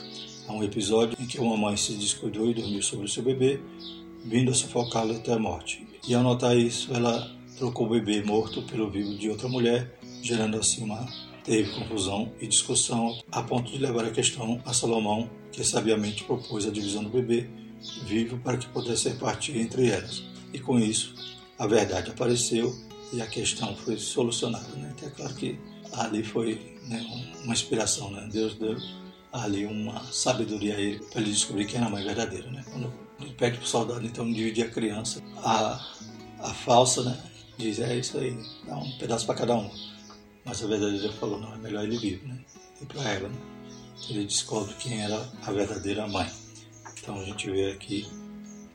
[0.48, 3.60] Há um episódio em que uma mãe se descuidou e dormiu sobre o seu bebê,
[4.24, 5.86] vindo a sufocá-lo até a morte.
[6.06, 10.56] E ao notar isso, ela trocou o bebê morto pelo vivo de outra mulher, gerando
[10.56, 11.06] assim uma
[11.44, 16.66] teve confusão e discussão a ponto de levar a questão a Salomão, que sabiamente propôs
[16.66, 17.48] a divisão do bebê
[18.04, 20.22] vivo para que pudesse repartir entre elas.
[20.52, 21.14] E com isso,
[21.58, 22.74] a verdade apareceu
[23.12, 24.68] e a questão foi solucionada.
[24.76, 24.92] Né?
[24.96, 25.58] Então é claro que
[25.92, 27.04] ali foi né,
[27.44, 28.28] uma inspiração, né?
[28.32, 28.76] Deus deu
[29.32, 32.50] ali uma sabedoria a ele para ele descobrir quem era a mãe verdadeira.
[32.50, 32.64] Né?
[32.70, 32.92] Quando
[33.30, 35.94] pede para o soldado então dividir a criança, a,
[36.40, 37.22] a falsa né,
[37.56, 39.70] diz: é isso aí, dá um pedaço para cada um.
[40.44, 42.38] Mas a verdadeira falou: não, é melhor ele vivo, né?
[42.80, 43.38] E para ela, né?
[44.08, 46.28] Ele descobre quem era a verdadeira mãe.
[47.00, 48.06] Então a gente vê aqui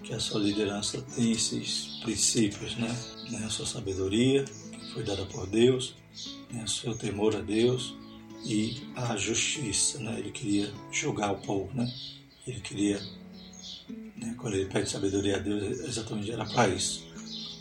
[0.04, 2.88] que a sua liderança tem esses princípios, né?
[3.30, 3.44] né?
[3.46, 5.96] A sua sabedoria, que foi dada por Deus,
[6.52, 6.64] né?
[6.64, 7.94] o seu temor a Deus
[8.46, 10.18] e a justiça, né?
[10.20, 11.92] Ele queria julgar o povo, né?
[12.46, 13.02] Ele queria,
[14.18, 14.36] né?
[14.38, 17.08] quando ele pede sabedoria a Deus, exatamente era para isso,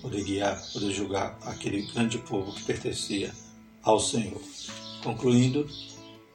[0.01, 3.33] poder guiar, poder julgar aquele grande povo que pertencia
[3.83, 4.41] ao Senhor.
[5.03, 5.69] Concluindo,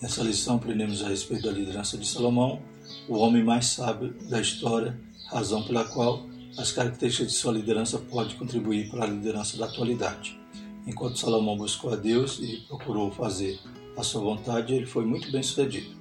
[0.02, 2.62] nessa lição aprendemos a respeito da liderança de Salomão,
[3.08, 6.26] o homem mais sábio da história razão pela qual
[6.58, 10.38] as características de sua liderança podem contribuir para a liderança da atualidade.
[10.86, 13.60] Enquanto Salomão buscou a Deus e procurou fazer
[13.98, 15.96] a sua vontade, ele foi muito bem sucedido.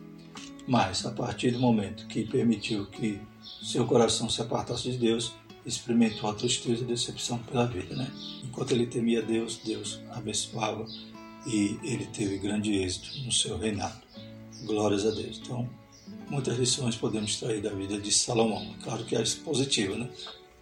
[0.67, 3.21] Mas, a partir do momento que permitiu que
[3.63, 5.33] seu coração se apartasse de Deus,
[5.65, 7.95] experimentou a tristeza e decepção pela vida.
[7.95, 8.11] Né?
[8.45, 10.87] Enquanto ele temia Deus, Deus abençoava
[11.47, 14.01] e ele teve grande êxito no seu reinado.
[14.65, 15.41] Glórias a Deus.
[15.43, 15.69] Então,
[16.29, 18.75] muitas lições podemos extrair da vida de Salomão.
[18.83, 20.09] Claro que é positiva, né?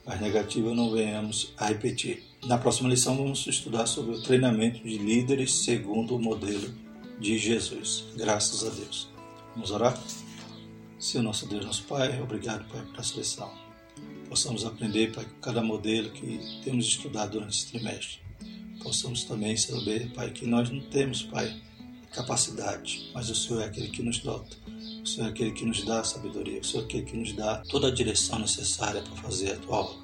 [0.07, 2.23] Mas negativa não venhamos a repetir.
[2.47, 6.73] Na próxima lição vamos estudar sobre o treinamento de líderes segundo o modelo
[7.21, 8.05] de Jesus.
[8.17, 9.09] Graças a Deus.
[9.55, 10.01] Vamos orar?
[10.99, 13.51] Senhor nosso Deus, nosso Pai, obrigado, Pai, por essa lição.
[14.29, 18.19] Possamos aprender, Pai, cada modelo que temos estudado durante esse trimestre.
[18.83, 21.61] Possamos também saber, Pai, que nós não temos, Pai,
[22.13, 24.57] capacidade, mas o Senhor é aquele que nos dota
[25.03, 27.33] o Senhor é aquele que nos dá a sabedoria, o Senhor é aquele que nos
[27.33, 29.97] dá toda a direção necessária para fazer a tua obra.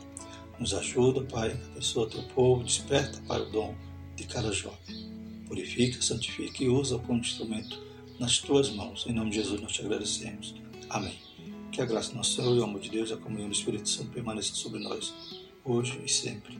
[0.58, 3.74] Nos ajuda, Pai, abençoa teu povo, desperta, Pai, o dom
[4.16, 5.44] de cada jovem.
[5.46, 7.78] Purifica, santifica e usa como instrumento
[8.18, 9.04] nas tuas mãos.
[9.06, 10.54] Em nome de Jesus nós te agradecemos.
[10.94, 11.18] Amém.
[11.72, 13.88] Que a graça do nosso Senhor e o amor de Deus a comunhão do Espírito
[13.88, 15.12] Santo permaneça sobre nós,
[15.64, 16.56] hoje e sempre.